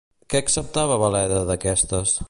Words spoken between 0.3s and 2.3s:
Què acceptava Veleda d'aquestes?